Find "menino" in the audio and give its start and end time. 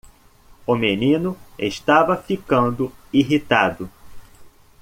0.75-1.37